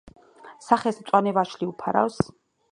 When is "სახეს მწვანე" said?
0.67-1.35